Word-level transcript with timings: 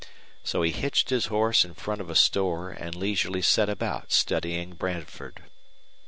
So 0.43 0.63
he 0.63 0.71
hitched 0.71 1.11
his 1.11 1.27
horse 1.27 1.63
in 1.63 1.75
front 1.75 2.01
of 2.01 2.09
a 2.09 2.15
store 2.15 2.71
and 2.71 2.95
leisurely 2.95 3.43
set 3.43 3.69
about 3.69 4.11
studying 4.11 4.73
Bradford. 4.73 5.43